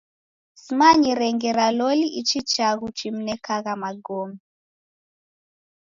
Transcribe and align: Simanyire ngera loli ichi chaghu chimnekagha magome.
Simanyire 0.61 1.27
ngera 1.35 1.65
loli 1.77 2.07
ichi 2.19 2.39
chaghu 2.51 2.87
chimnekagha 2.97 3.73
magome. 3.81 4.37